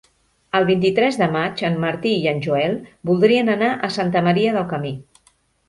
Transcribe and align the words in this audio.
El 0.59 0.63
vint-i-tres 0.69 1.19
de 1.23 1.27
maig 1.35 1.61
en 1.69 1.77
Martí 1.83 2.15
i 2.23 2.25
en 2.33 2.41
Joel 2.47 2.75
voldrien 3.13 3.55
anar 3.59 3.71
a 3.75 3.93
Santa 4.01 4.27
Maria 4.31 4.59
del 4.59 4.69
Camí. 4.77 4.99